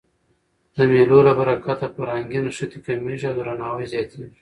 د 0.75 0.77
مېلو 0.91 1.19
له 1.27 1.33
برکته 1.39 1.85
فرهنګي 1.95 2.39
نښتي 2.45 2.79
کمېږي 2.85 3.25
او 3.29 3.35
درناوی 3.37 3.85
زیاتېږي. 3.93 4.37